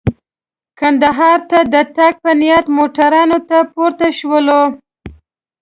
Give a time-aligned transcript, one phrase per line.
[0.79, 4.61] کندهار ته د تګ په نیت موټرانو ته پورته شولو.